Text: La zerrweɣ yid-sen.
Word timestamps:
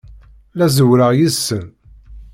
La 0.57 0.67
zerrweɣ 0.75 1.11
yid-sen. 1.17 1.65